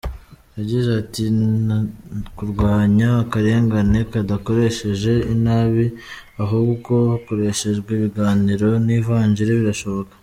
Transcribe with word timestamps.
Yagize 0.57 0.89
ati 1.01 1.23
“Kurwanya 2.37 3.09
akarengane 3.23 3.99
hadakoreshejwe 4.15 5.13
inabi, 5.33 5.85
ahubwo 6.43 6.93
hakoreshejwe 7.11 7.89
ibiganiro 7.97 8.67
n’ivanjiri 8.85 9.51
birashoboka. 9.59 10.13